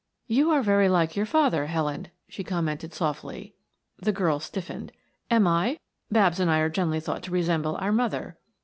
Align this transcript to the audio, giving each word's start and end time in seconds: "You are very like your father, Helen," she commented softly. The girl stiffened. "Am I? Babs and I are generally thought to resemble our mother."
"You 0.25 0.49
are 0.49 0.63
very 0.63 0.89
like 0.89 1.15
your 1.15 1.27
father, 1.27 1.67
Helen," 1.67 2.07
she 2.27 2.43
commented 2.43 2.91
softly. 2.91 3.53
The 3.99 4.11
girl 4.11 4.39
stiffened. 4.39 4.91
"Am 5.29 5.45
I? 5.45 5.77
Babs 6.09 6.39
and 6.39 6.49
I 6.49 6.57
are 6.57 6.69
generally 6.69 6.99
thought 6.99 7.21
to 7.21 7.29
resemble 7.31 7.75
our 7.75 7.91
mother." 7.91 8.35